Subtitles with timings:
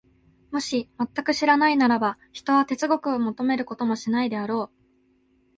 [0.49, 4.87] もし全く知らないならば、ひとは哲学を求めることもしないであろう。